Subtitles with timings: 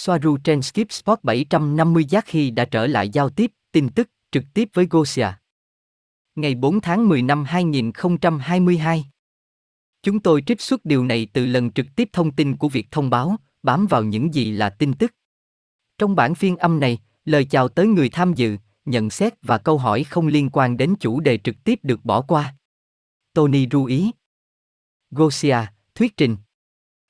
[0.00, 4.44] Soaru trên Skip Sport 750 giác khi đã trở lại giao tiếp, tin tức, trực
[4.54, 5.26] tiếp với Gosia.
[6.34, 9.04] Ngày 4 tháng 10 năm 2022.
[10.02, 13.10] Chúng tôi trích xuất điều này từ lần trực tiếp thông tin của việc thông
[13.10, 15.14] báo, bám vào những gì là tin tức.
[15.98, 19.78] Trong bản phiên âm này, lời chào tới người tham dự, nhận xét và câu
[19.78, 22.54] hỏi không liên quan đến chủ đề trực tiếp được bỏ qua.
[23.34, 24.10] Tony ru ý.
[25.10, 25.58] Gosia,
[25.94, 26.36] thuyết trình.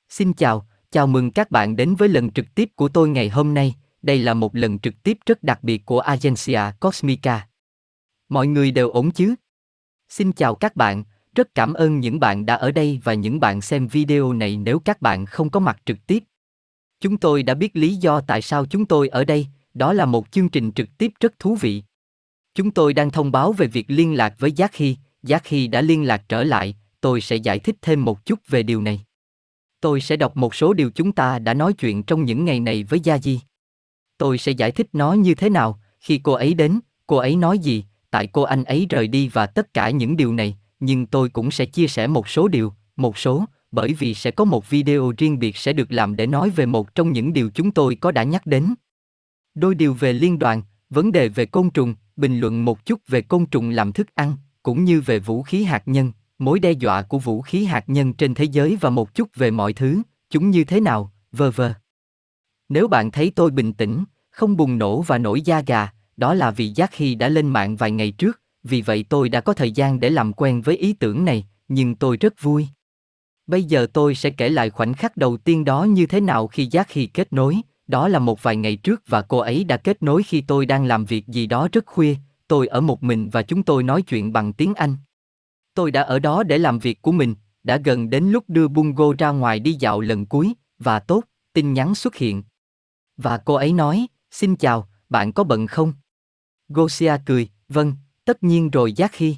[0.09, 3.53] Xin chào, chào mừng các bạn đến với lần trực tiếp của tôi ngày hôm
[3.53, 3.75] nay.
[4.01, 7.47] Đây là một lần trực tiếp rất đặc biệt của Agencia Cosmica.
[8.29, 9.35] Mọi người đều ổn chứ?
[10.09, 11.03] Xin chào các bạn,
[11.35, 14.79] rất cảm ơn những bạn đã ở đây và những bạn xem video này nếu
[14.79, 16.23] các bạn không có mặt trực tiếp.
[17.01, 20.31] Chúng tôi đã biết lý do tại sao chúng tôi ở đây, đó là một
[20.31, 21.83] chương trình trực tiếp rất thú vị.
[22.55, 25.81] Chúng tôi đang thông báo về việc liên lạc với Giác Hy, Giác Hy đã
[25.81, 29.05] liên lạc trở lại, tôi sẽ giải thích thêm một chút về điều này.
[29.81, 32.83] Tôi sẽ đọc một số điều chúng ta đã nói chuyện trong những ngày này
[32.83, 33.39] với Gia Di.
[34.17, 37.59] Tôi sẽ giải thích nó như thế nào, khi cô ấy đến, cô ấy nói
[37.59, 41.29] gì, tại cô anh ấy rời đi và tất cả những điều này, nhưng tôi
[41.29, 45.13] cũng sẽ chia sẻ một số điều, một số, bởi vì sẽ có một video
[45.17, 48.11] riêng biệt sẽ được làm để nói về một trong những điều chúng tôi có
[48.11, 48.73] đã nhắc đến.
[49.55, 53.21] Đôi điều về liên đoàn, vấn đề về côn trùng, bình luận một chút về
[53.21, 56.11] côn trùng làm thức ăn, cũng như về vũ khí hạt nhân,
[56.41, 59.51] mối đe dọa của vũ khí hạt nhân trên thế giới và một chút về
[59.51, 61.73] mọi thứ, chúng như thế nào, vờ vờ.
[62.69, 66.51] Nếu bạn thấy tôi bình tĩnh, không bùng nổ và nổi da gà, đó là
[66.51, 69.71] vì Giác khi đã lên mạng vài ngày trước, vì vậy tôi đã có thời
[69.71, 72.67] gian để làm quen với ý tưởng này, nhưng tôi rất vui.
[73.47, 76.67] Bây giờ tôi sẽ kể lại khoảnh khắc đầu tiên đó như thế nào khi
[76.71, 80.03] Giác khi kết nối, đó là một vài ngày trước và cô ấy đã kết
[80.03, 82.15] nối khi tôi đang làm việc gì đó rất khuya,
[82.47, 84.95] tôi ở một mình và chúng tôi nói chuyện bằng tiếng Anh.
[85.73, 89.13] Tôi đã ở đó để làm việc của mình, đã gần đến lúc đưa Bungo
[89.17, 92.43] ra ngoài đi dạo lần cuối, và tốt, tin nhắn xuất hiện.
[93.17, 95.93] Và cô ấy nói, xin chào, bạn có bận không?
[96.69, 99.35] Gosia cười, vâng, tất nhiên rồi Giác khi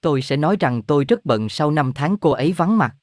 [0.00, 2.96] Tôi sẽ nói rằng tôi rất bận sau năm tháng cô ấy vắng mặt.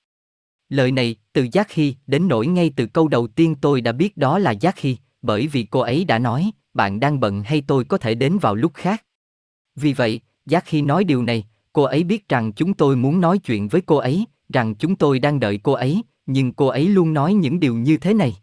[0.70, 4.18] Lời này, từ Giác Hy, đến nỗi ngay từ câu đầu tiên tôi đã biết
[4.18, 7.84] đó là Giác Hy, bởi vì cô ấy đã nói, bạn đang bận hay tôi
[7.84, 9.06] có thể đến vào lúc khác.
[9.76, 13.38] Vì vậy, Giác Hy nói điều này, cô ấy biết rằng chúng tôi muốn nói
[13.38, 17.14] chuyện với cô ấy, rằng chúng tôi đang đợi cô ấy, nhưng cô ấy luôn
[17.14, 18.38] nói những điều như thế này.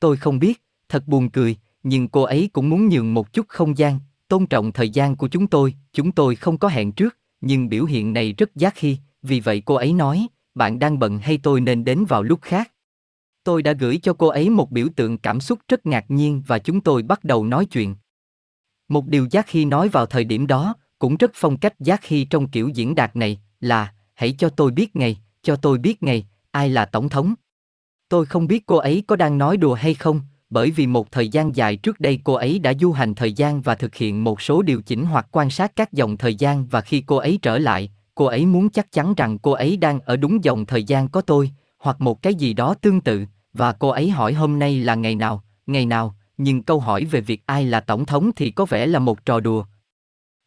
[0.00, 3.78] Tôi không biết, thật buồn cười, nhưng cô ấy cũng muốn nhường một chút không
[3.78, 3.98] gian,
[4.28, 7.84] tôn trọng thời gian của chúng tôi, chúng tôi không có hẹn trước, nhưng biểu
[7.84, 11.60] hiện này rất giác khi, vì vậy cô ấy nói, bạn đang bận hay tôi
[11.60, 12.72] nên đến vào lúc khác.
[13.44, 16.58] Tôi đã gửi cho cô ấy một biểu tượng cảm xúc rất ngạc nhiên và
[16.58, 17.96] chúng tôi bắt đầu nói chuyện.
[18.88, 22.24] Một điều Giác Khi nói vào thời điểm đó, cũng rất phong cách Giác Khi
[22.24, 26.26] trong kiểu diễn đạt này, là, hãy cho tôi biết ngày, cho tôi biết ngày,
[26.50, 27.34] ai là tổng thống.
[28.08, 30.20] Tôi không biết cô ấy có đang nói đùa hay không,
[30.50, 33.60] bởi vì một thời gian dài trước đây cô ấy đã du hành thời gian
[33.60, 36.80] và thực hiện một số điều chỉnh hoặc quan sát các dòng thời gian và
[36.80, 40.16] khi cô ấy trở lại, cô ấy muốn chắc chắn rằng cô ấy đang ở
[40.16, 43.88] đúng dòng thời gian có tôi, hoặc một cái gì đó tương tự, và cô
[43.88, 47.66] ấy hỏi hôm nay là ngày nào, ngày nào, nhưng câu hỏi về việc ai
[47.66, 49.64] là tổng thống thì có vẻ là một trò đùa.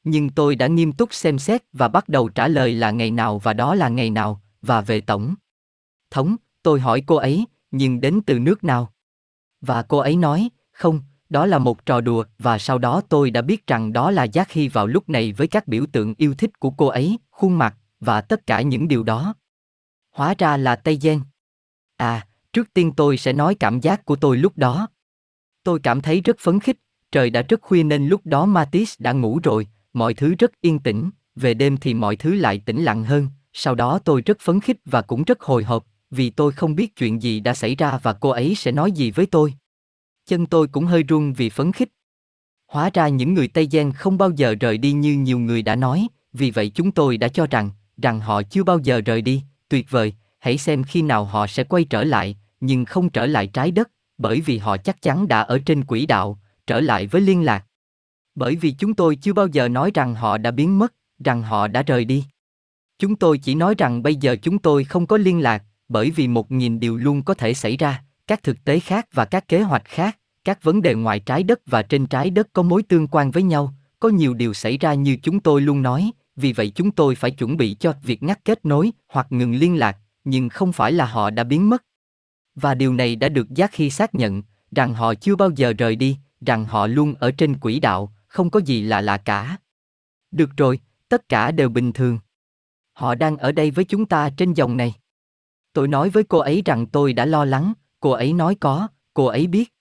[0.04, 3.40] Nhưng tôi đã nghiêm túc xem xét và bắt đầu trả lời là ngày nào
[3.40, 5.36] và đó là ngày nào, và về tổng
[6.12, 8.94] thống, tôi hỏi cô ấy, nhưng đến từ nước nào?
[9.62, 13.42] Và cô ấy nói, không, đó là một trò đùa và sau đó tôi đã
[13.42, 16.60] biết rằng đó là Giác Hy vào lúc này với các biểu tượng yêu thích
[16.60, 19.34] của cô ấy, khuôn mặt và tất cả những điều đó.
[20.12, 21.22] Hóa ra là Tây Gen.
[21.98, 24.88] À, trước tiên tôi sẽ nói cảm giác của tôi lúc đó.
[25.64, 26.78] Tôi cảm thấy rất phấn khích,
[27.12, 30.80] trời đã rất khuya nên lúc đó Matis đã ngủ rồi, mọi thứ rất yên
[30.80, 34.60] tĩnh, về đêm thì mọi thứ lại tĩnh lặng hơn, sau đó tôi rất phấn
[34.60, 38.00] khích và cũng rất hồi hộp, vì tôi không biết chuyện gì đã xảy ra
[38.04, 39.54] và cô ấy sẽ nói gì với tôi.
[40.26, 41.90] Chân tôi cũng hơi run vì phấn khích.
[42.68, 45.76] Hóa ra những người Tây Giang không bao giờ rời đi như nhiều người đã
[45.76, 47.70] nói, vì vậy chúng tôi đã cho rằng,
[48.02, 51.64] rằng họ chưa bao giờ rời đi, tuyệt vời, hãy xem khi nào họ sẽ
[51.64, 55.42] quay trở lại, nhưng không trở lại trái đất, bởi vì họ chắc chắn đã
[55.42, 57.66] ở trên quỹ đạo, trở lại với liên lạc.
[58.36, 60.94] Bởi vì chúng tôi chưa bao giờ nói rằng họ đã biến mất,
[61.24, 62.26] rằng họ đã rời đi.
[63.00, 66.28] Chúng tôi chỉ nói rằng bây giờ chúng tôi không có liên lạc, bởi vì
[66.28, 69.62] một nghìn điều luôn có thể xảy ra, các thực tế khác và các kế
[69.62, 73.08] hoạch khác, các vấn đề ngoài trái đất và trên trái đất có mối tương
[73.08, 76.72] quan với nhau, có nhiều điều xảy ra như chúng tôi luôn nói, vì vậy
[76.76, 80.50] chúng tôi phải chuẩn bị cho việc ngắt kết nối hoặc ngừng liên lạc, nhưng
[80.50, 81.84] không phải là họ đã biến mất.
[82.56, 85.96] Và điều này đã được giác khi xác nhận, rằng họ chưa bao giờ rời
[85.96, 89.58] đi, rằng họ luôn ở trên quỹ đạo, không có gì lạ lạ cả.
[90.32, 90.80] Được rồi,
[91.10, 92.20] tất cả đều bình thường.
[92.94, 94.94] Họ đang ở đây với chúng ta trên dòng này.
[95.74, 99.26] Tôi nói với cô ấy rằng tôi đã lo lắng, cô ấy nói có, cô
[99.26, 99.74] ấy biết.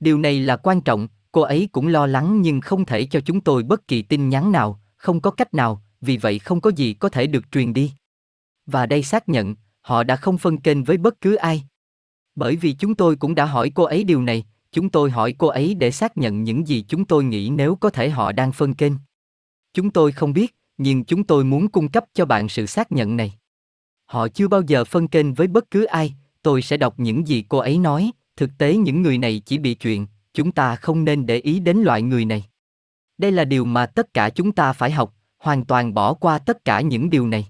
[0.00, 3.40] Điều này là quan trọng, cô ấy cũng lo lắng nhưng không thể cho chúng
[3.40, 6.94] tôi bất kỳ tin nhắn nào, không có cách nào, vì vậy không có gì
[6.94, 7.92] có thể được truyền đi.
[8.66, 11.64] Và đây xác nhận, họ đã không phân kênh với bất cứ ai.
[12.34, 15.48] Bởi vì chúng tôi cũng đã hỏi cô ấy điều này, chúng tôi hỏi cô
[15.48, 18.74] ấy để xác nhận những gì chúng tôi nghĩ nếu có thể họ đang phân
[18.74, 18.92] kênh.
[19.74, 23.16] Chúng tôi không biết, nhưng chúng tôi muốn cung cấp cho bạn sự xác nhận
[23.16, 23.32] này.
[24.06, 27.44] Họ chưa bao giờ phân kênh với bất cứ ai, tôi sẽ đọc những gì
[27.48, 31.26] cô ấy nói, thực tế những người này chỉ bị chuyện, chúng ta không nên
[31.26, 32.44] để ý đến loại người này.
[33.18, 36.64] Đây là điều mà tất cả chúng ta phải học, hoàn toàn bỏ qua tất
[36.64, 37.46] cả những điều này.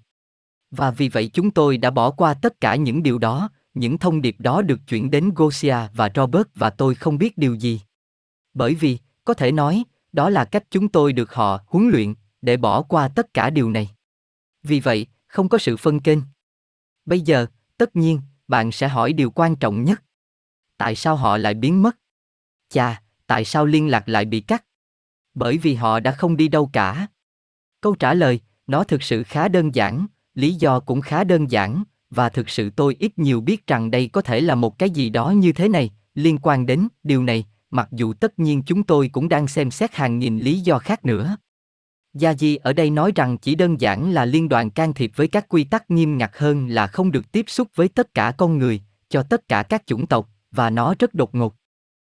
[0.70, 4.22] Và vì vậy chúng tôi đã bỏ qua tất cả những điều đó, những thông
[4.22, 7.80] điệp đó được chuyển đến Gosia và Robert và tôi không biết điều gì.
[8.54, 12.56] Bởi vì, có thể nói, đó là cách chúng tôi được họ huấn luyện, để
[12.56, 13.90] bỏ qua tất cả điều này.
[14.62, 16.18] Vì vậy, không có sự phân kênh.
[17.06, 17.46] Bây giờ,
[17.76, 20.02] tất nhiên, bạn sẽ hỏi điều quan trọng nhất.
[20.76, 21.96] Tại sao họ lại biến mất?
[22.68, 24.64] Chà, tại sao liên lạc lại bị cắt?
[25.34, 27.06] Bởi vì họ đã không đi đâu cả.
[27.80, 31.84] Câu trả lời, nó thực sự khá đơn giản, lý do cũng khá đơn giản,
[32.10, 35.10] và thực sự tôi ít nhiều biết rằng đây có thể là một cái gì
[35.10, 39.08] đó như thế này, liên quan đến điều này, mặc dù tất nhiên chúng tôi
[39.08, 41.36] cũng đang xem xét hàng nghìn lý do khác nữa.
[42.14, 45.28] Gia Di ở đây nói rằng chỉ đơn giản là liên đoàn can thiệp với
[45.28, 48.58] các quy tắc nghiêm ngặt hơn là không được tiếp xúc với tất cả con
[48.58, 51.54] người, cho tất cả các chủng tộc, và nó rất đột ngột.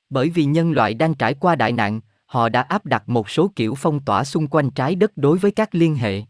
[0.09, 3.51] Bởi vì nhân loại đang trải qua đại nạn, họ đã áp đặt một số
[3.55, 6.21] kiểu phong tỏa xung quanh trái đất đối với các liên hệ.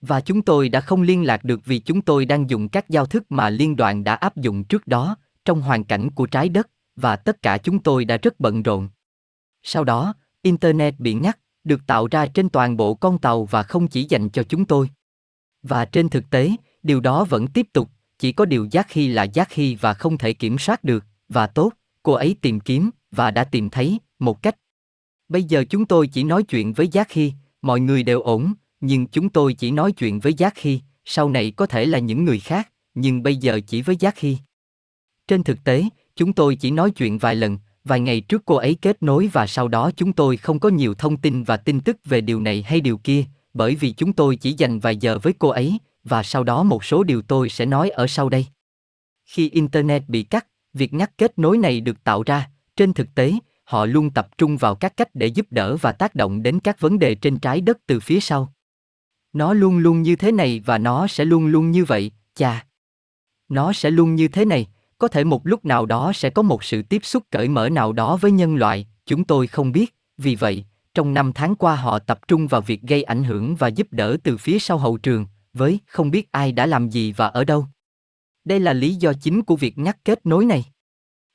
[0.00, 3.06] Và chúng tôi đã không liên lạc được vì chúng tôi đang dùng các giao
[3.06, 6.70] thức mà liên đoàn đã áp dụng trước đó, trong hoàn cảnh của trái đất,
[6.96, 8.88] và tất cả chúng tôi đã rất bận rộn.
[9.62, 13.88] Sau đó, Internet bị ngắt, được tạo ra trên toàn bộ con tàu và không
[13.88, 14.90] chỉ dành cho chúng tôi.
[15.62, 16.50] Và trên thực tế,
[16.82, 20.18] điều đó vẫn tiếp tục, chỉ có điều giác khi là giác khi và không
[20.18, 21.72] thể kiểm soát được, và tốt,
[22.02, 24.56] cô ấy tìm kiếm, và đã tìm thấy, một cách.
[25.28, 29.06] Bây giờ chúng tôi chỉ nói chuyện với giác khi, mọi người đều ổn, nhưng
[29.06, 32.40] chúng tôi chỉ nói chuyện với giác khi, sau này có thể là những người
[32.40, 34.36] khác, nhưng bây giờ chỉ với giác khi.
[35.28, 35.84] Trên thực tế,
[36.16, 39.46] chúng tôi chỉ nói chuyện vài lần, vài ngày trước cô ấy kết nối và
[39.46, 42.62] sau đó chúng tôi không có nhiều thông tin và tin tức về điều này
[42.62, 46.22] hay điều kia, bởi vì chúng tôi chỉ dành vài giờ với cô ấy, và
[46.22, 48.46] sau đó một số điều tôi sẽ nói ở sau đây.
[49.24, 53.32] Khi Internet bị cắt, việc ngắt kết nối này được tạo ra, trên thực tế,
[53.64, 56.80] họ luôn tập trung vào các cách để giúp đỡ và tác động đến các
[56.80, 58.52] vấn đề trên trái đất từ phía sau.
[59.38, 62.66] Nó luôn luôn như thế này và nó sẽ luôn luôn như vậy, chà.
[63.48, 64.66] Nó sẽ luôn như thế này,
[64.98, 67.92] có thể một lúc nào đó sẽ có một sự tiếp xúc cởi mở nào
[67.92, 70.64] đó với nhân loại, chúng tôi không biết, vì vậy,
[70.94, 74.16] trong năm tháng qua họ tập trung vào việc gây ảnh hưởng và giúp đỡ
[74.24, 77.66] từ phía sau hậu trường, với không biết ai đã làm gì và ở đâu.
[78.44, 80.64] Đây là lý do chính của việc ngắt kết nối này.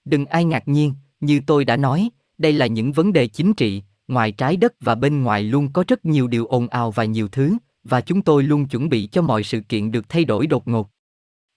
[0.05, 3.83] Đừng ai ngạc nhiên, như tôi đã nói, đây là những vấn đề chính trị,
[4.07, 7.27] ngoài trái đất và bên ngoài luôn có rất nhiều điều ồn ào và nhiều
[7.27, 10.67] thứ, và chúng tôi luôn chuẩn bị cho mọi sự kiện được thay đổi đột
[10.67, 10.89] ngột.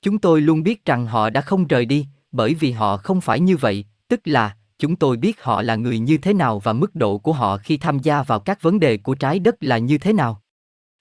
[0.02, 3.40] Chúng tôi luôn biết rằng họ đã không rời đi, bởi vì họ không phải
[3.40, 6.94] như vậy, tức là chúng tôi biết họ là người như thế nào và mức
[6.94, 9.98] độ của họ khi tham gia vào các vấn đề của trái đất là như
[9.98, 10.42] thế nào.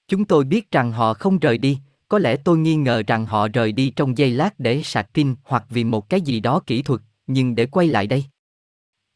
[0.08, 3.48] Chúng tôi biết rằng họ không rời đi, có lẽ tôi nghi ngờ rằng họ
[3.48, 6.82] rời đi trong giây lát để sạc pin hoặc vì một cái gì đó kỹ
[6.82, 8.26] thuật, nhưng để quay lại đây.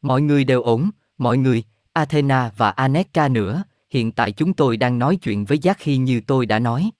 [0.02, 4.98] Mọi người đều ổn, mọi người, Athena và Aneka nữa, hiện tại chúng tôi đang
[4.98, 6.90] nói chuyện với Giác Khi như tôi đã nói.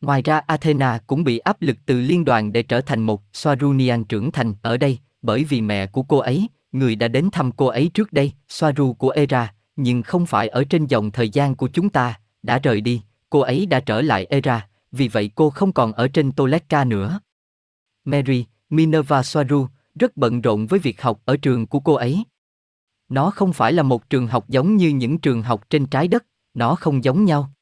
[0.00, 4.04] Ngoài ra Athena cũng bị áp lực từ liên đoàn để trở thành một Swarunian
[4.04, 7.66] trưởng thành ở đây, bởi vì mẹ của cô ấy, người đã đến thăm cô
[7.66, 11.68] ấy trước đây, Swaru của Era, nhưng không phải ở trên dòng thời gian của
[11.72, 15.72] chúng ta, đã rời đi, cô ấy đã trở lại Era, vì vậy cô không
[15.72, 17.20] còn ở trên Toleka nữa.
[18.04, 22.24] Mary, Minerva Swaru, rất bận rộn với việc học ở trường của cô ấy.
[23.08, 26.26] Nó không phải là một trường học giống như những trường học trên trái đất,
[26.54, 27.52] nó không giống nhau.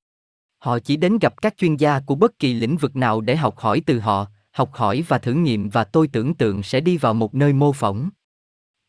[0.59, 3.59] Họ chỉ đến gặp các chuyên gia của bất kỳ lĩnh vực nào để học
[3.59, 7.15] hỏi từ họ, học hỏi và thử nghiệm và tôi tưởng tượng sẽ đi vào
[7.15, 8.11] một nơi mô phỏng.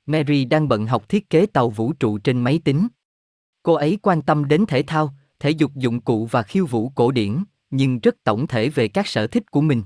[0.06, 2.88] Mary đang bận học thiết kế tàu vũ trụ trên máy tính.
[3.64, 7.12] Cô ấy quan tâm đến thể thao, thể dục dụng cụ và khiêu vũ cổ
[7.12, 9.84] điển, nhưng rất tổng thể về các sở thích của mình.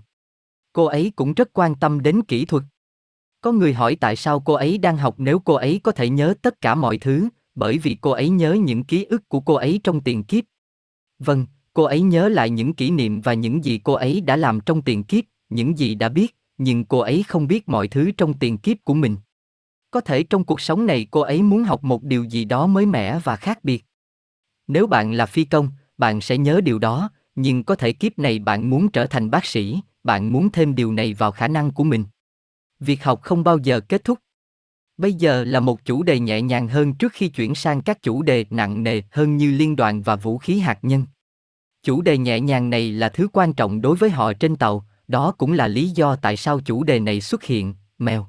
[0.73, 2.63] Cô ấy cũng rất quan tâm đến kỹ thuật.
[3.41, 6.33] Có người hỏi tại sao cô ấy đang học nếu cô ấy có thể nhớ
[6.41, 9.79] tất cả mọi thứ, bởi vì cô ấy nhớ những ký ức của cô ấy
[9.83, 10.43] trong tiền kiếp.
[11.19, 14.59] Vâng, cô ấy nhớ lại những kỷ niệm và những gì cô ấy đã làm
[14.59, 18.33] trong tiền kiếp, những gì đã biết, nhưng cô ấy không biết mọi thứ trong
[18.33, 19.17] tiền kiếp của mình.
[19.91, 22.85] Có thể trong cuộc sống này cô ấy muốn học một điều gì đó mới
[22.85, 23.85] mẻ và khác biệt.
[24.67, 28.39] Nếu bạn là phi công, bạn sẽ nhớ điều đó, nhưng có thể kiếp này
[28.39, 31.83] bạn muốn trở thành bác sĩ, bạn muốn thêm điều này vào khả năng của
[31.83, 32.03] mình.
[32.81, 34.19] Việc học không bao giờ kết thúc.
[34.97, 38.21] Bây giờ là một chủ đề nhẹ nhàng hơn trước khi chuyển sang các chủ
[38.21, 41.05] đề nặng nề hơn như liên đoàn và vũ khí hạt nhân.
[41.83, 45.31] Chủ đề nhẹ nhàng này là thứ quan trọng đối với họ trên tàu, đó
[45.37, 48.27] cũng là lý do tại sao chủ đề này xuất hiện, mèo.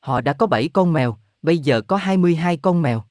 [0.00, 3.04] Họ đã có 7 con mèo, bây giờ có 22 con mèo.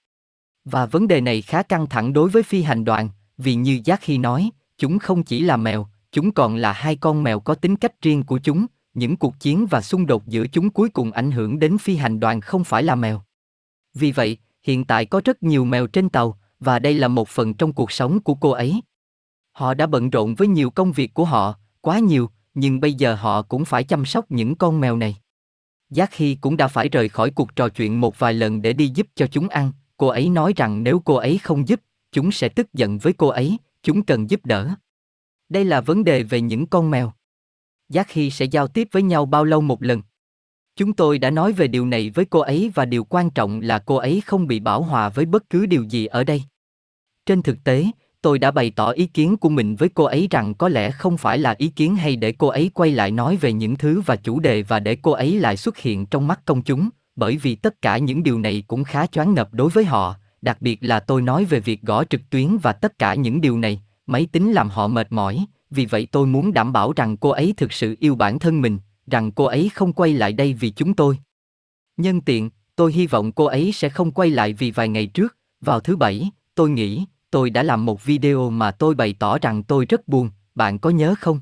[0.65, 4.01] Và vấn đề này khá căng thẳng đối với phi hành đoàn, vì như Giác
[4.01, 7.75] khi nói, chúng không chỉ là mèo, chúng còn là hai con mèo có tính
[7.75, 8.65] cách riêng của chúng,
[8.98, 12.20] những cuộc chiến và xung đột giữa chúng cuối cùng ảnh hưởng đến phi hành
[12.20, 13.22] đoàn không phải là mèo.
[13.94, 17.54] Vì vậy, hiện tại có rất nhiều mèo trên tàu, và đây là một phần
[17.54, 18.82] trong cuộc sống của cô ấy.
[19.51, 23.16] Họ đã bận rộn với nhiều công việc của họ, quá nhiều, nhưng bây giờ
[23.16, 25.18] họ cũng phải chăm sóc những con mèo này.
[25.89, 28.92] Giác Hy cũng đã phải rời khỏi cuộc trò chuyện một vài lần để đi
[28.96, 32.50] giúp cho chúng ăn, cô ấy nói rằng nếu cô ấy không giúp, chúng sẽ
[32.50, 34.70] tức giận với cô ấy, chúng cần giúp đỡ.
[35.50, 37.13] Đây là vấn đề về những con mèo.
[37.89, 40.01] Giác Hy sẽ giao tiếp với nhau bao lâu một lần?
[40.75, 43.79] Chúng tôi đã nói về điều này với cô ấy và điều quan trọng là
[43.79, 46.44] cô ấy không bị bảo hòa với bất cứ điều gì ở đây.
[47.25, 47.86] Trên thực tế,
[48.22, 51.17] tôi đã bày tỏ ý kiến của mình với cô ấy rằng có lẽ không
[51.17, 54.15] phải là ý kiến hay để cô ấy quay lại nói về những thứ và
[54.15, 57.56] chủ đề và để cô ấy lại xuất hiện trong mắt công chúng, bởi vì
[57.56, 61.00] tất cả những điều này cũng khá choáng ngợp đối với họ, đặc biệt là
[61.00, 64.51] tôi nói về việc gõ trực tuyến và tất cả những điều này, máy tính
[64.51, 67.95] làm họ mệt mỏi, vì vậy tôi muốn đảm bảo rằng cô ấy thực sự
[68.00, 71.19] yêu bản thân mình, rằng cô ấy không quay lại đây vì chúng tôi.
[71.97, 75.38] Nhân tiện, tôi hy vọng cô ấy sẽ không quay lại vì vài ngày trước,
[75.62, 79.63] vào thứ bảy, tôi nghĩ, tôi đã làm một video mà tôi bày tỏ rằng
[79.63, 81.39] tôi rất buồn, bạn có nhớ không?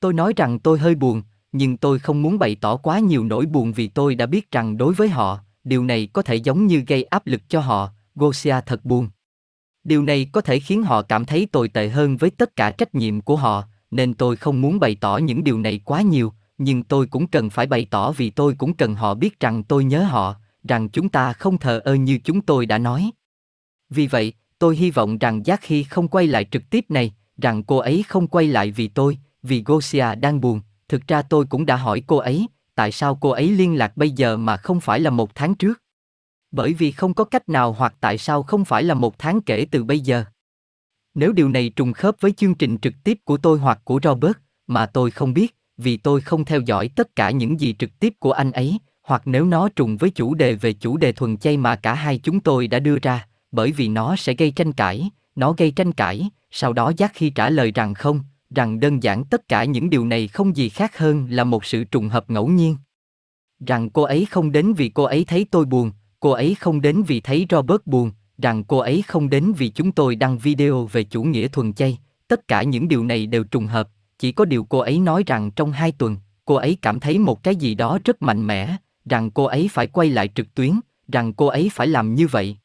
[0.00, 3.46] Tôi nói rằng tôi hơi buồn, nhưng tôi không muốn bày tỏ quá nhiều nỗi
[3.46, 6.84] buồn vì tôi đã biết rằng đối với họ, điều này có thể giống như
[6.86, 9.08] gây áp lực cho họ, Gosia thật buồn.
[9.84, 12.94] Điều này có thể khiến họ cảm thấy tồi tệ hơn với tất cả trách
[12.94, 16.82] nhiệm của họ, nên tôi không muốn bày tỏ những điều này quá nhiều, nhưng
[16.82, 20.02] tôi cũng cần phải bày tỏ vì tôi cũng cần họ biết rằng tôi nhớ
[20.02, 20.36] họ,
[20.68, 23.10] rằng chúng ta không thờ ơ như chúng tôi đã nói.
[23.90, 27.62] Vì vậy, tôi hy vọng rằng Giác khi không quay lại trực tiếp này, rằng
[27.62, 30.60] cô ấy không quay lại vì tôi, vì Gosia đang buồn.
[30.88, 34.10] Thực ra tôi cũng đã hỏi cô ấy, tại sao cô ấy liên lạc bây
[34.10, 35.81] giờ mà không phải là một tháng trước?
[36.52, 39.66] Bởi vì không có cách nào hoặc tại sao không phải là một tháng kể
[39.70, 40.24] từ bây giờ.
[41.14, 44.36] Nếu điều này trùng khớp với chương trình trực tiếp của tôi hoặc của Robert,
[44.66, 48.12] mà tôi không biết, vì tôi không theo dõi tất cả những gì trực tiếp
[48.18, 51.56] của anh ấy, hoặc nếu nó trùng với chủ đề về chủ đề thuần chay
[51.56, 55.10] mà cả hai chúng tôi đã đưa ra, bởi vì nó sẽ gây tranh cãi,
[55.34, 59.24] nó gây tranh cãi, sau đó giác khi trả lời rằng không, rằng đơn giản
[59.24, 62.48] tất cả những điều này không gì khác hơn là một sự trùng hợp ngẫu
[62.48, 62.76] nhiên.
[63.66, 65.92] Rằng cô ấy không đến vì cô ấy thấy tôi buồn,
[66.22, 69.92] cô ấy không đến vì thấy Robert buồn, rằng cô ấy không đến vì chúng
[69.92, 71.98] tôi đăng video về chủ nghĩa thuần chay,
[72.28, 73.88] tất cả những điều này đều trùng hợp,
[74.18, 77.42] chỉ có điều cô ấy nói rằng trong hai tuần, cô ấy cảm thấy một
[77.42, 80.80] cái gì đó rất mạnh mẽ, rằng cô ấy phải quay lại trực tuyến,
[81.12, 82.56] rằng cô ấy phải làm như vậy.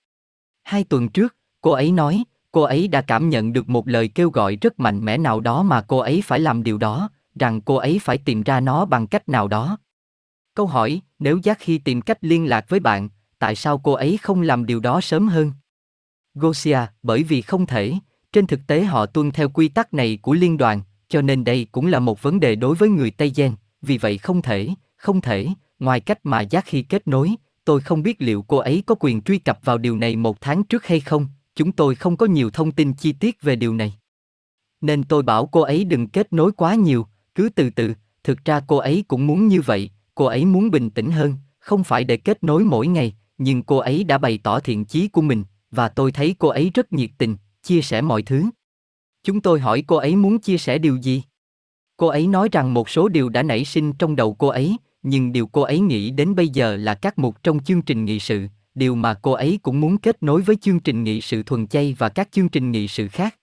[0.64, 4.30] Hai tuần trước, cô ấy nói, cô ấy đã cảm nhận được một lời kêu
[4.30, 7.10] gọi rất mạnh mẽ nào đó mà cô ấy phải làm điều đó,
[7.40, 9.78] rằng cô ấy phải tìm ra nó bằng cách nào đó.
[10.54, 14.18] Câu hỏi, nếu Giác khi tìm cách liên lạc với bạn, tại sao cô ấy
[14.22, 15.52] không làm điều đó sớm hơn?
[16.36, 17.94] Gosia, bởi vì không thể,
[18.34, 21.68] trên thực tế họ tuân theo quy tắc này của liên đoàn, cho nên đây
[21.72, 25.22] cũng là một vấn đề đối với người Tây Gen, vì vậy không thể, không
[25.22, 25.48] thể,
[25.80, 29.22] ngoài cách mà Giác khi kết nối, tôi không biết liệu cô ấy có quyền
[29.22, 32.50] truy cập vào điều này một tháng trước hay không, chúng tôi không có nhiều
[32.50, 33.94] thông tin chi tiết về điều này.
[34.82, 38.62] Nên tôi bảo cô ấy đừng kết nối quá nhiều, cứ từ từ, thực ra
[38.68, 42.18] cô ấy cũng muốn như vậy, cô ấy muốn bình tĩnh hơn, không phải để
[42.18, 45.90] kết nối mỗi ngày, nhưng cô ấy đã bày tỏ thiện chí của mình, và
[45.90, 48.44] tôi thấy cô ấy rất nhiệt tình, chia sẻ mọi thứ.
[49.24, 51.24] Chúng tôi hỏi cô ấy muốn chia sẻ điều gì?
[51.98, 55.32] Cô ấy nói rằng một số điều đã nảy sinh trong đầu cô ấy, nhưng
[55.32, 58.48] điều cô ấy nghĩ đến bây giờ là các mục trong chương trình nghị sự,
[58.76, 61.96] điều mà cô ấy cũng muốn kết nối với chương trình nghị sự thuần chay
[61.98, 63.36] và các chương trình nghị sự khác.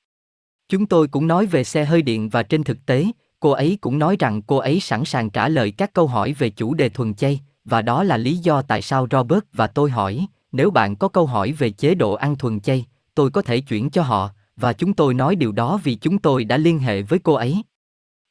[0.68, 3.06] Chúng tôi cũng nói về xe hơi điện và trên thực tế,
[3.40, 6.50] cô ấy cũng nói rằng cô ấy sẵn sàng trả lời các câu hỏi về
[6.50, 10.26] chủ đề thuần chay, và đó là lý do tại sao Robert và tôi hỏi,
[10.52, 13.90] nếu bạn có câu hỏi về chế độ ăn thuần chay, tôi có thể chuyển
[13.90, 17.18] cho họ, và chúng tôi nói điều đó vì chúng tôi đã liên hệ với
[17.18, 17.62] cô ấy.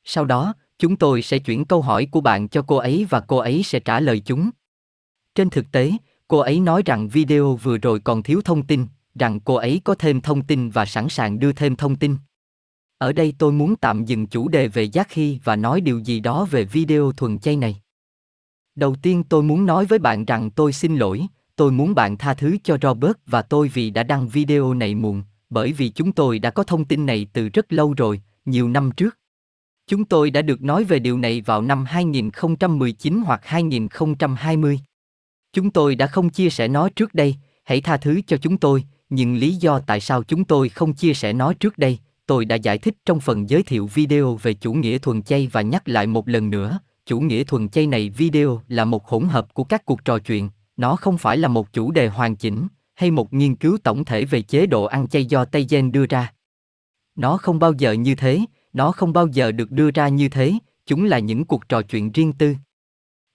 [0.03, 3.37] Sau đó, chúng tôi sẽ chuyển câu hỏi của bạn cho cô ấy và cô
[3.37, 4.49] ấy sẽ trả lời chúng.
[5.35, 5.91] Trên thực tế,
[6.27, 9.95] cô ấy nói rằng video vừa rồi còn thiếu thông tin, rằng cô ấy có
[9.95, 12.17] thêm thông tin và sẵn sàng đưa thêm thông tin.
[12.97, 16.19] Ở đây tôi muốn tạm dừng chủ đề về giác khi và nói điều gì
[16.19, 17.82] đó về video thuần chay này.
[18.75, 21.25] Đầu tiên tôi muốn nói với bạn rằng tôi xin lỗi,
[21.55, 25.23] tôi muốn bạn tha thứ cho Robert và tôi vì đã đăng video này muộn,
[25.49, 28.91] bởi vì chúng tôi đã có thông tin này từ rất lâu rồi, nhiều năm
[28.97, 29.17] trước.
[29.87, 34.79] Chúng tôi đã được nói về điều này vào năm 2019 hoặc 2020.
[35.53, 38.83] Chúng tôi đã không chia sẻ nó trước đây, hãy tha thứ cho chúng tôi,
[39.09, 42.55] nhưng lý do tại sao chúng tôi không chia sẻ nó trước đây, tôi đã
[42.55, 46.07] giải thích trong phần giới thiệu video về chủ nghĩa thuần chay và nhắc lại
[46.07, 49.85] một lần nữa, chủ nghĩa thuần chay này video là một hỗn hợp của các
[49.85, 53.55] cuộc trò chuyện, nó không phải là một chủ đề hoàn chỉnh hay một nghiên
[53.55, 56.33] cứu tổng thể về chế độ ăn chay do Tây Gen đưa ra.
[57.15, 58.39] Nó không bao giờ như thế,
[58.73, 60.53] nó không bao giờ được đưa ra như thế,
[60.85, 62.55] chúng là những cuộc trò chuyện riêng tư.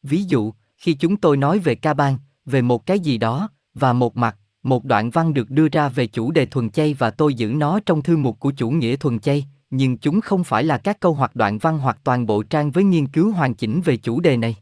[0.02, 3.92] Ví dụ, khi chúng tôi nói về ca bang, về một cái gì đó, và
[3.92, 7.34] một mặt, một đoạn văn được đưa ra về chủ đề thuần chay và tôi
[7.34, 10.78] giữ nó trong thư mục của chủ nghĩa thuần chay, nhưng chúng không phải là
[10.78, 13.96] các câu hoặc đoạn văn hoặc toàn bộ trang với nghiên cứu hoàn chỉnh về
[13.96, 14.56] chủ đề này.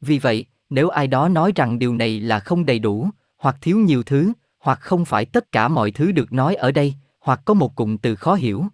[0.00, 3.78] Vì vậy, nếu ai đó nói rằng điều này là không đầy đủ, hoặc thiếu
[3.78, 7.54] nhiều thứ, hoặc không phải tất cả mọi thứ được nói ở đây, hoặc có
[7.54, 8.64] một cụm từ khó hiểu.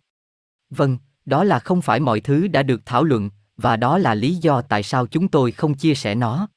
[0.70, 4.34] Vâng, đó là không phải mọi thứ đã được thảo luận, và đó là lý
[4.34, 6.48] do tại sao chúng tôi không chia sẻ nó.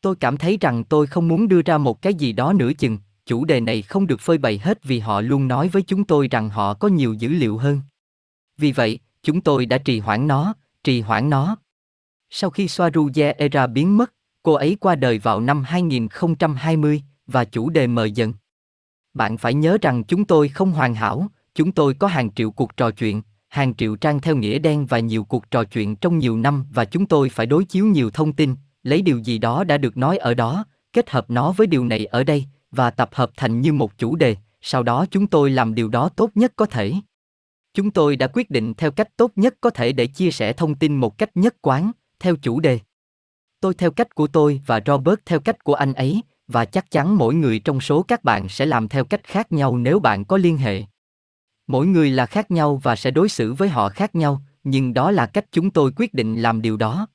[0.00, 2.98] Tôi cảm thấy rằng tôi không muốn đưa ra một cái gì đó nữa chừng,
[3.26, 6.28] chủ đề này không được phơi bày hết vì họ luôn nói với chúng tôi
[6.28, 7.80] rằng họ có nhiều dữ liệu hơn.
[8.58, 11.56] Vì vậy, chúng tôi đã trì hoãn nó, trì hoãn nó.
[12.30, 17.70] Sau khi Swaruje Era biến mất, cô ấy qua đời vào năm 2020 và chủ
[17.70, 18.32] đề mờ dần.
[19.14, 22.76] Bạn phải nhớ rằng chúng tôi không hoàn hảo, chúng tôi có hàng triệu cuộc
[22.76, 26.36] trò chuyện, hàng triệu trang theo nghĩa đen và nhiều cuộc trò chuyện trong nhiều
[26.36, 29.78] năm và chúng tôi phải đối chiếu nhiều thông tin, lấy điều gì đó đã
[29.78, 33.30] được nói ở đó, kết hợp nó với điều này ở đây và tập hợp
[33.36, 36.66] thành như một chủ đề, sau đó chúng tôi làm điều đó tốt nhất có
[36.66, 36.92] thể.
[37.74, 40.74] Chúng tôi đã quyết định theo cách tốt nhất có thể để chia sẻ thông
[40.74, 42.78] tin một cách nhất quán, theo chủ đề.
[43.60, 47.16] Tôi theo cách của tôi và Robert theo cách của anh ấy, và chắc chắn
[47.16, 50.36] mỗi người trong số các bạn sẽ làm theo cách khác nhau nếu bạn có
[50.36, 50.82] liên hệ.
[51.66, 55.10] Mỗi người là khác nhau và sẽ đối xử với họ khác nhau, nhưng đó
[55.10, 57.06] là cách chúng tôi quyết định làm điều đó.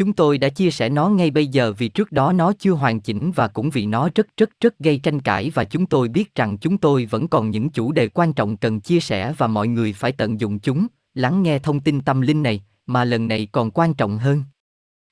[0.00, 3.00] Chúng tôi đã chia sẻ nó ngay bây giờ vì trước đó nó chưa hoàn
[3.00, 6.34] chỉnh và cũng vì nó rất rất rất gây tranh cãi và chúng tôi biết
[6.34, 9.68] rằng chúng tôi vẫn còn những chủ đề quan trọng cần chia sẻ và mọi
[9.68, 13.48] người phải tận dụng chúng, lắng nghe thông tin tâm linh này, mà lần này
[13.52, 14.42] còn quan trọng hơn.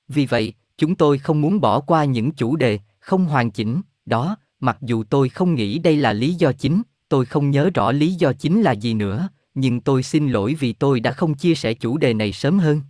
[0.08, 4.36] Vì vậy, chúng tôi không muốn bỏ qua những chủ đề không hoàn chỉnh đó,
[4.60, 8.14] mặc dù tôi không nghĩ đây là lý do chính, tôi không nhớ rõ lý
[8.14, 11.74] do chính là gì nữa, nhưng tôi xin lỗi vì tôi đã không chia sẻ
[11.74, 12.80] chủ đề này sớm hơn.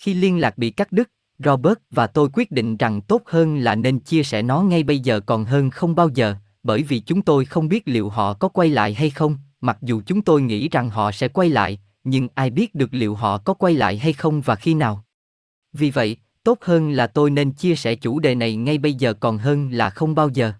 [0.00, 3.74] Khi liên lạc bị cắt đứt, Robert và tôi quyết định rằng tốt hơn là
[3.74, 7.22] nên chia sẻ nó ngay bây giờ còn hơn không bao giờ, bởi vì chúng
[7.22, 10.68] tôi không biết liệu họ có quay lại hay không, mặc dù chúng tôi nghĩ
[10.68, 14.12] rằng họ sẽ quay lại, nhưng ai biết được liệu họ có quay lại hay
[14.12, 15.04] không và khi nào.
[15.72, 19.14] Vì vậy, tốt hơn là tôi nên chia sẻ chủ đề này ngay bây giờ
[19.14, 20.52] còn hơn là không bao giờ.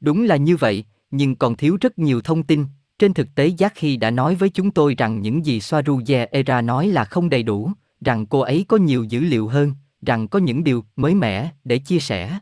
[0.00, 2.64] Đúng là như vậy, nhưng còn thiếu rất nhiều thông tin.
[2.98, 6.60] Trên thực tế Giác Khi đã nói với chúng tôi rằng những gì Swaruja Era
[6.60, 7.70] nói là không đầy đủ,
[8.04, 9.72] rằng cô ấy có nhiều dữ liệu hơn,
[10.06, 12.38] rằng có những điều mới mẻ để chia sẻ.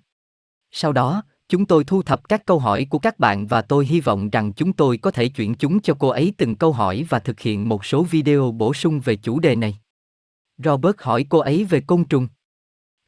[0.70, 4.01] Sau đó, chúng tôi thu thập các câu hỏi của các bạn và tôi hy
[4.01, 7.18] vọng rằng chúng tôi có thể chuyển chúng cho cô ấy từng câu hỏi và
[7.18, 9.79] thực hiện một số video bổ sung về chủ đề này.
[10.64, 12.29] Robert hỏi cô ấy về côn trùng.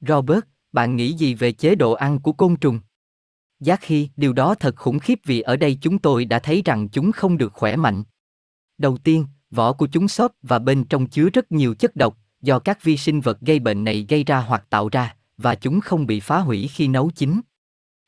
[0.00, 0.40] Robert,
[0.72, 2.80] bạn nghĩ gì về chế độ ăn của côn trùng?
[3.60, 6.88] Giác khi, điều đó thật khủng khiếp vì ở đây chúng tôi đã thấy rằng
[6.88, 8.02] chúng không được khỏe mạnh.
[8.78, 12.58] Đầu tiên, vỏ của chúng xốp và bên trong chứa rất nhiều chất độc, do
[12.58, 16.06] các vi sinh vật gây bệnh này gây ra hoặc tạo ra, và chúng không
[16.06, 17.40] bị phá hủy khi nấu chín.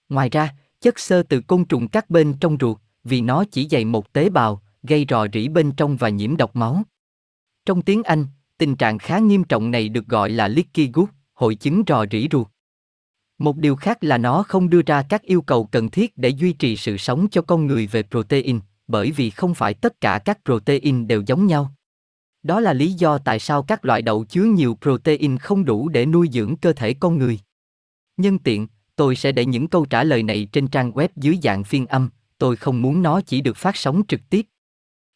[0.09, 3.85] Ngoài ra, chất xơ từ côn trùng các bên trong ruột, vì nó chỉ dày
[3.85, 6.83] một tế bào, gây rò rỉ bên trong và nhiễm độc máu.
[7.67, 8.27] Trong tiếng Anh,
[8.59, 12.29] tình trạng khá nghiêm trọng này được gọi là leaky gut, hội chứng rò rỉ
[12.33, 12.47] ruột.
[13.39, 16.53] Một điều khác là nó không đưa ra các yêu cầu cần thiết để duy
[16.53, 20.39] trì sự sống cho con người về protein, bởi vì không phải tất cả các
[20.45, 21.75] protein đều giống nhau.
[22.45, 26.07] Đó là lý do tại sao các loại đậu chứa nhiều protein không đủ để
[26.07, 27.41] nuôi dưỡng cơ thể con người.
[28.17, 31.65] Nhân tiện, tôi sẽ để những câu trả lời này trên trang web dưới dạng
[31.65, 34.47] phiên âm, tôi không muốn nó chỉ được phát sóng trực tiếp.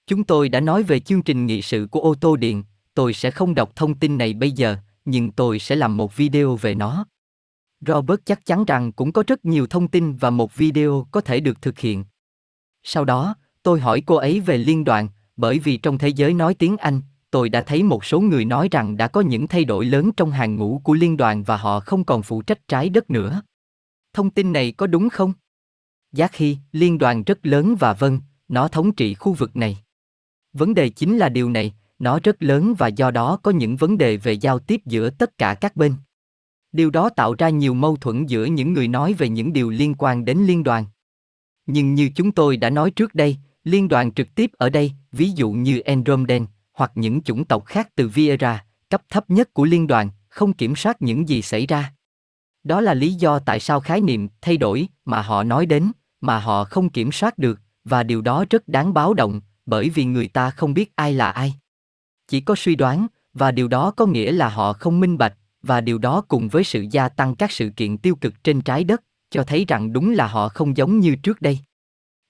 [0.06, 2.64] Chúng tôi đã nói về chương trình nghị sự của ô tô điện,
[2.94, 6.56] tôi sẽ không đọc thông tin này bây giờ, nhưng tôi sẽ làm một video
[6.56, 7.06] về nó.
[7.80, 11.40] Robert chắc chắn rằng cũng có rất nhiều thông tin và một video có thể
[11.40, 12.04] được thực hiện.
[12.82, 16.54] Sau đó, tôi hỏi cô ấy về liên đoàn, bởi vì trong thế giới nói
[16.54, 19.84] tiếng Anh, tôi đã thấy một số người nói rằng đã có những thay đổi
[19.84, 23.10] lớn trong hàng ngũ của liên đoàn và họ không còn phụ trách trái đất
[23.10, 23.42] nữa.
[24.12, 25.32] Thông tin này có đúng không?
[26.12, 29.78] Giác khi, liên đoàn rất lớn và vâng, nó thống trị khu vực này.
[30.52, 33.98] Vấn đề chính là điều này, nó rất lớn và do đó có những vấn
[33.98, 35.94] đề về giao tiếp giữa tất cả các bên.
[36.72, 39.94] Điều đó tạo ra nhiều mâu thuẫn giữa những người nói về những điều liên
[39.98, 40.84] quan đến liên đoàn.
[41.66, 45.30] Nhưng như chúng tôi đã nói trước đây, liên đoàn trực tiếp ở đây, ví
[45.30, 46.38] dụ như Andromeda
[46.78, 50.76] hoặc những chủng tộc khác từ Viera, cấp thấp nhất của liên đoàn, không kiểm
[50.76, 51.92] soát những gì xảy ra.
[52.64, 56.38] Đó là lý do tại sao khái niệm thay đổi mà họ nói đến, mà
[56.38, 60.28] họ không kiểm soát được, và điều đó rất đáng báo động, bởi vì người
[60.28, 61.54] ta không biết ai là ai.
[62.28, 65.80] Chỉ có suy đoán, và điều đó có nghĩa là họ không minh bạch, và
[65.80, 69.02] điều đó cùng với sự gia tăng các sự kiện tiêu cực trên trái đất,
[69.30, 71.58] cho thấy rằng đúng là họ không giống như trước đây.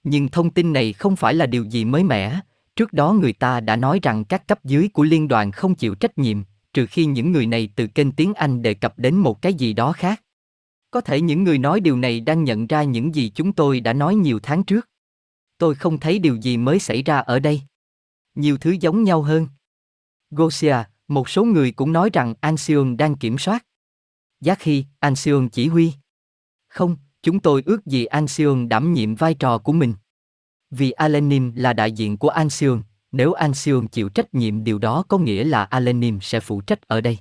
[0.03, 2.39] Nhưng thông tin này không phải là điều gì mới mẻ,
[2.79, 5.95] trước đó người ta đã nói rằng các cấp dưới của liên đoàn không chịu
[5.95, 9.41] trách nhiệm, trừ khi những người này từ kênh tiếng Anh đề cập đến một
[9.41, 10.23] cái gì đó khác.
[10.91, 13.93] Có thể những người nói điều này đang nhận ra những gì chúng tôi đã
[13.93, 14.89] nói nhiều tháng trước.
[15.57, 17.61] Tôi không thấy điều gì mới xảy ra ở đây.
[18.35, 19.47] Nhiều thứ giống nhau hơn.
[20.31, 20.75] Gosia,
[21.07, 23.65] một số người cũng nói rằng Anxion đang kiểm soát.
[24.41, 25.93] Giác khi, Anxion chỉ huy.
[26.67, 29.93] Không, chúng tôi ước gì Anxion đảm nhiệm vai trò của mình.
[30.71, 35.17] Vì Alenim là đại diện của Anxion, nếu Anxion chịu trách nhiệm điều đó có
[35.17, 37.17] nghĩa là Alenim sẽ phụ trách ở đây.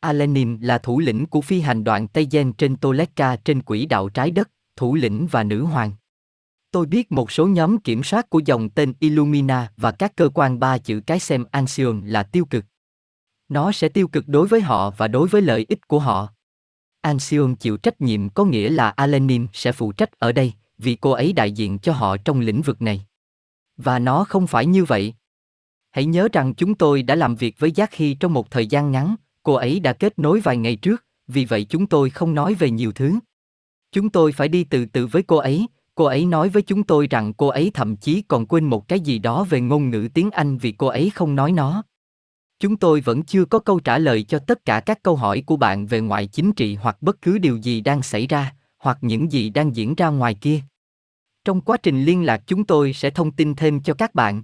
[0.00, 4.08] Alenim là thủ lĩnh của phi hành đoàn Tây Gen trên Toleka trên quỹ đạo
[4.08, 5.92] trái đất, thủ lĩnh và nữ hoàng.
[6.70, 10.58] Tôi biết một số nhóm kiểm soát của dòng tên Illumina và các cơ quan
[10.58, 12.64] ba chữ cái xem Anxion là tiêu cực.
[13.48, 16.28] Nó sẽ tiêu cực đối với họ và đối với lợi ích của họ.
[17.00, 21.10] Anxion chịu trách nhiệm có nghĩa là Alenim sẽ phụ trách ở đây, vì cô
[21.10, 23.06] ấy đại diện cho họ trong lĩnh vực này.
[23.76, 25.14] Và nó không phải như vậy.
[25.90, 28.90] Hãy nhớ rằng chúng tôi đã làm việc với Giác Hy trong một thời gian
[28.90, 32.54] ngắn, cô ấy đã kết nối vài ngày trước, vì vậy chúng tôi không nói
[32.54, 33.18] về nhiều thứ.
[33.92, 37.06] Chúng tôi phải đi từ từ với cô ấy, cô ấy nói với chúng tôi
[37.06, 40.30] rằng cô ấy thậm chí còn quên một cái gì đó về ngôn ngữ tiếng
[40.30, 41.82] Anh vì cô ấy không nói nó.
[42.60, 45.56] Chúng tôi vẫn chưa có câu trả lời cho tất cả các câu hỏi của
[45.56, 49.32] bạn về ngoại chính trị hoặc bất cứ điều gì đang xảy ra, hoặc những
[49.32, 50.60] gì đang diễn ra ngoài kia.
[51.44, 54.42] Trong quá trình liên lạc chúng tôi sẽ thông tin thêm cho các bạn.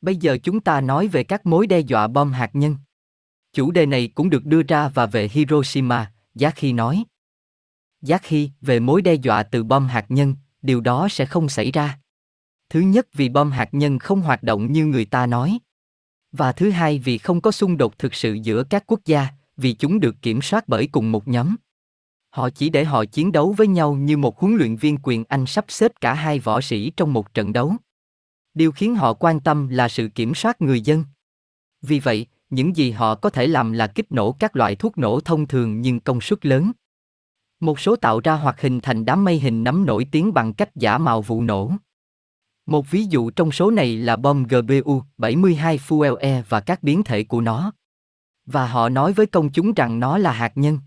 [0.00, 2.76] Bây giờ chúng ta nói về các mối đe dọa bom hạt nhân.
[3.52, 7.04] Chủ đề này cũng được đưa ra và về Hiroshima, Giác Khi nói.
[8.02, 11.72] Giác Khi về mối đe dọa từ bom hạt nhân, điều đó sẽ không xảy
[11.72, 11.98] ra.
[12.68, 15.58] Thứ nhất vì bom hạt nhân không hoạt động như người ta nói.
[16.32, 19.72] Và thứ hai vì không có xung đột thực sự giữa các quốc gia, vì
[19.72, 21.56] chúng được kiểm soát bởi cùng một nhóm.
[22.36, 25.46] Họ chỉ để họ chiến đấu với nhau như một huấn luyện viên quyền Anh
[25.46, 27.72] sắp xếp cả hai võ sĩ trong một trận đấu.
[28.54, 31.04] Điều khiến họ quan tâm là sự kiểm soát người dân.
[31.82, 35.20] Vì vậy, những gì họ có thể làm là kích nổ các loại thuốc nổ
[35.20, 36.72] thông thường nhưng công suất lớn.
[37.60, 40.76] Một số tạo ra hoặc hình thành đám mây hình nấm nổi tiếng bằng cách
[40.76, 41.72] giả mạo vụ nổ.
[42.66, 47.24] Một ví dụ trong số này là bom GBU-72 Fuel e và các biến thể
[47.24, 47.72] của nó.
[48.46, 50.78] Và họ nói với công chúng rằng nó là hạt nhân.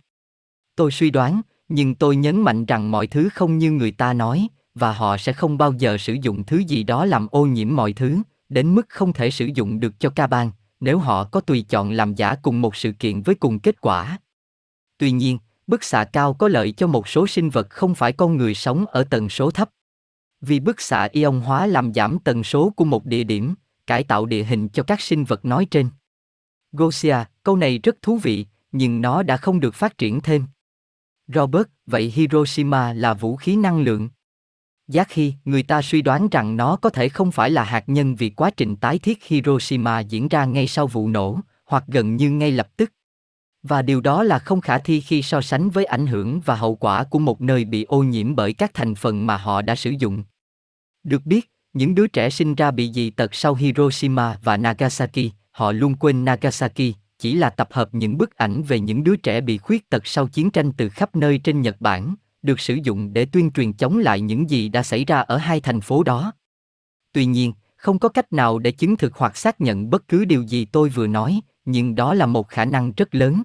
[0.79, 4.47] Tôi suy đoán, nhưng tôi nhấn mạnh rằng mọi thứ không như người ta nói,
[4.75, 7.93] và họ sẽ không bao giờ sử dụng thứ gì đó làm ô nhiễm mọi
[7.93, 8.17] thứ,
[8.49, 11.91] đến mức không thể sử dụng được cho ca bang, nếu họ có tùy chọn
[11.91, 14.17] làm giả cùng một sự kiện với cùng kết quả.
[14.97, 15.37] Tuy nhiên,
[15.67, 18.85] bức xạ cao có lợi cho một số sinh vật không phải con người sống
[18.85, 19.69] ở tần số thấp.
[20.41, 23.55] Vì bức xạ ion hóa làm giảm tần số của một địa điểm,
[23.87, 25.89] cải tạo địa hình cho các sinh vật nói trên.
[26.71, 30.45] Gosia, câu này rất thú vị, nhưng nó đã không được phát triển thêm.
[31.33, 34.09] Robert, vậy Hiroshima là vũ khí năng lượng.
[34.87, 38.15] Giác khi người ta suy đoán rằng nó có thể không phải là hạt nhân
[38.15, 42.29] vì quá trình tái thiết Hiroshima diễn ra ngay sau vụ nổ, hoặc gần như
[42.29, 42.93] ngay lập tức.
[43.63, 46.75] Và điều đó là không khả thi khi so sánh với ảnh hưởng và hậu
[46.75, 49.89] quả của một nơi bị ô nhiễm bởi các thành phần mà họ đã sử
[49.99, 50.23] dụng.
[51.03, 55.71] Được biết, những đứa trẻ sinh ra bị dị tật sau Hiroshima và Nagasaki, họ
[55.71, 59.57] luôn quên Nagasaki, chỉ là tập hợp những bức ảnh về những đứa trẻ bị
[59.57, 63.25] khuyết tật sau chiến tranh từ khắp nơi trên Nhật Bản, được sử dụng để
[63.25, 66.33] tuyên truyền chống lại những gì đã xảy ra ở hai thành phố đó.
[67.11, 70.41] Tuy nhiên, không có cách nào để chứng thực hoặc xác nhận bất cứ điều
[70.41, 73.43] gì tôi vừa nói, nhưng đó là một khả năng rất lớn.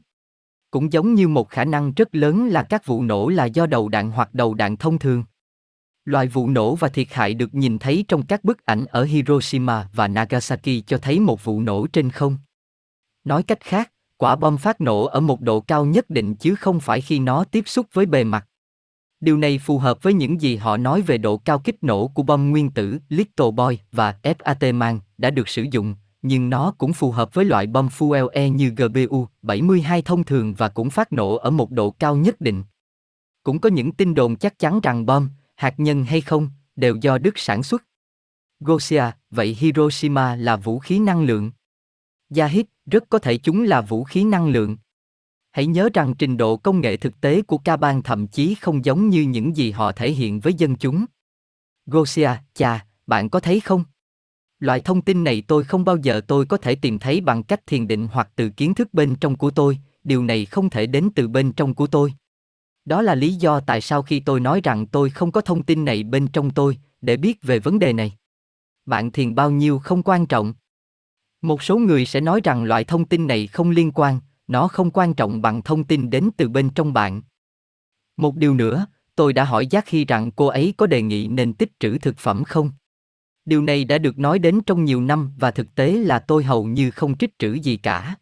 [0.70, 3.88] Cũng giống như một khả năng rất lớn là các vụ nổ là do đầu
[3.88, 5.24] đạn hoặc đầu đạn thông thường.
[6.04, 9.88] Loại vụ nổ và thiệt hại được nhìn thấy trong các bức ảnh ở Hiroshima
[9.92, 12.38] và Nagasaki cho thấy một vụ nổ trên không.
[13.24, 16.80] Nói cách khác, quả bom phát nổ ở một độ cao nhất định chứ không
[16.80, 18.46] phải khi nó tiếp xúc với bề mặt.
[19.20, 22.22] Điều này phù hợp với những gì họ nói về độ cao kích nổ của
[22.22, 26.92] bom nguyên tử Little Boy và FAT Man đã được sử dụng, nhưng nó cũng
[26.92, 31.36] phù hợp với loại bom fuel e như GBU-72 thông thường và cũng phát nổ
[31.36, 32.62] ở một độ cao nhất định.
[33.42, 37.18] Cũng có những tin đồn chắc chắn rằng bom, hạt nhân hay không, đều do
[37.18, 37.84] Đức sản xuất.
[38.60, 41.50] Gosia, vậy Hiroshima là vũ khí năng lượng.
[42.36, 44.76] Yahid, rất có thể chúng là vũ khí năng lượng.
[45.50, 48.84] Hãy nhớ rằng trình độ công nghệ thực tế của ca bang thậm chí không
[48.84, 51.04] giống như những gì họ thể hiện với dân chúng.
[51.86, 53.84] Gosia, chà, bạn có thấy không?
[54.58, 57.66] Loại thông tin này tôi không bao giờ tôi có thể tìm thấy bằng cách
[57.66, 61.08] thiền định hoặc từ kiến thức bên trong của tôi, điều này không thể đến
[61.14, 62.14] từ bên trong của tôi.
[62.84, 65.84] Đó là lý do tại sao khi tôi nói rằng tôi không có thông tin
[65.84, 68.12] này bên trong tôi, để biết về vấn đề này.
[68.86, 70.54] Bạn thiền bao nhiêu không quan trọng.
[71.44, 74.90] Một số người sẽ nói rằng loại thông tin này không liên quan, nó không
[74.90, 77.22] quan trọng bằng thông tin đến từ bên trong bạn.
[78.16, 81.52] Một điều nữa, tôi đã hỏi Giác Khi rằng cô ấy có đề nghị nên
[81.52, 82.70] tích trữ thực phẩm không.
[83.44, 86.64] Điều này đã được nói đến trong nhiều năm và thực tế là tôi hầu
[86.64, 88.16] như không trích trữ gì cả.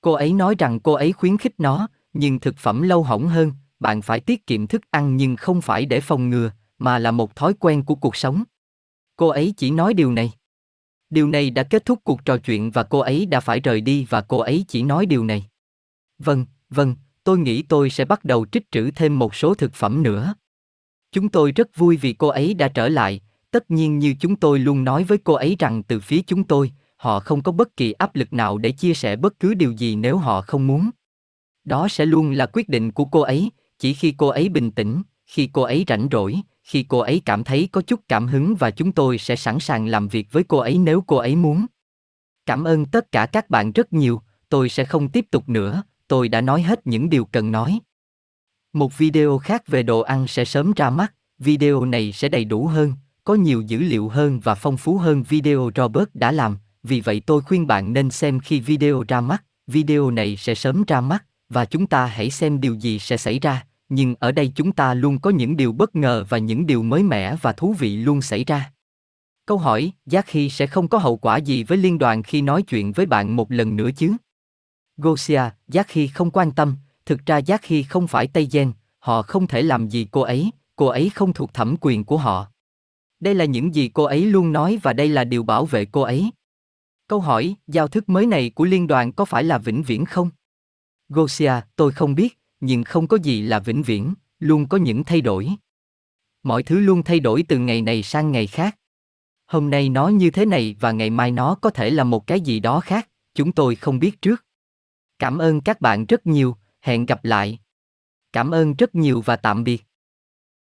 [0.00, 3.52] Cô ấy nói rằng cô ấy khuyến khích nó, nhưng thực phẩm lâu hỏng hơn,
[3.80, 7.36] bạn phải tiết kiệm thức ăn nhưng không phải để phòng ngừa, mà là một
[7.36, 8.44] thói quen của cuộc sống.
[9.16, 10.32] Cô ấy chỉ nói điều này.
[11.10, 14.06] Điều này đã kết thúc cuộc trò chuyện và cô ấy đã phải rời đi
[14.10, 15.46] và cô ấy chỉ nói điều này.
[16.18, 20.02] Vâng, vâng, tôi nghĩ tôi sẽ bắt đầu trích trữ thêm một số thực phẩm
[20.02, 20.34] nữa.
[21.12, 24.58] Chúng tôi rất vui vì cô ấy đã trở lại, tất nhiên như chúng tôi
[24.58, 27.92] luôn nói với cô ấy rằng từ phía chúng tôi, họ không có bất kỳ
[27.92, 30.90] áp lực nào để chia sẻ bất cứ điều gì nếu họ không muốn.
[31.64, 35.02] Đó sẽ luôn là quyết định của cô ấy, chỉ khi cô ấy bình tĩnh,
[35.26, 38.70] khi cô ấy rảnh rỗi, khi cô ấy cảm thấy có chút cảm hứng và
[38.70, 41.66] chúng tôi sẽ sẵn sàng làm việc với cô ấy nếu cô ấy muốn.
[42.46, 46.28] Cảm ơn tất cả các bạn rất nhiều, tôi sẽ không tiếp tục nữa, tôi
[46.28, 47.80] đã nói hết những điều cần nói.
[48.72, 52.66] Một video khác về đồ ăn sẽ sớm ra mắt, video này sẽ đầy đủ
[52.66, 52.92] hơn,
[53.24, 57.22] có nhiều dữ liệu hơn và phong phú hơn video Robert đã làm, vì vậy
[57.26, 61.24] tôi khuyên bạn nên xem khi video ra mắt, video này sẽ sớm ra mắt,
[61.48, 64.94] và chúng ta hãy xem điều gì sẽ xảy ra, nhưng ở đây chúng ta
[64.94, 68.22] luôn có những điều bất ngờ và những điều mới mẻ và thú vị luôn
[68.22, 68.72] xảy ra.
[69.46, 72.62] Câu hỏi, Giác Hy sẽ không có hậu quả gì với liên đoàn khi nói
[72.62, 74.12] chuyện với bạn một lần nữa chứ?
[74.96, 79.22] Gosia, Giác Hy không quan tâm, thực ra Giác Hy không phải Tây Gen, họ
[79.22, 82.46] không thể làm gì cô ấy, cô ấy không thuộc thẩm quyền của họ.
[83.20, 86.00] Đây là những gì cô ấy luôn nói và đây là điều bảo vệ cô
[86.00, 86.30] ấy.
[87.08, 90.30] Câu hỏi, giao thức mới này của liên đoàn có phải là vĩnh viễn không?
[91.08, 95.20] Gosia, tôi không biết, nhưng không có gì là vĩnh viễn, luôn có những thay
[95.20, 95.50] đổi.
[96.42, 98.78] Mọi thứ luôn thay đổi từ ngày này sang ngày khác.
[99.46, 102.40] Hôm nay nó như thế này và ngày mai nó có thể là một cái
[102.40, 104.44] gì đó khác, chúng tôi không biết trước.
[105.18, 107.58] Cảm ơn các bạn rất nhiều, hẹn gặp lại.
[108.32, 109.85] Cảm ơn rất nhiều và tạm biệt.